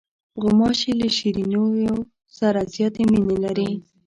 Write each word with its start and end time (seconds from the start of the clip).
غوماشې 0.41 0.91
له 0.99 1.07
شیرینیو 1.17 1.95
سره 2.37 2.59
زیاتې 2.73 3.03
مینې 3.11 3.37
لري. 3.43 3.69